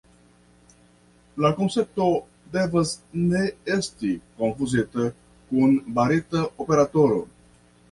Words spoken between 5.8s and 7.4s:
barita operatoro.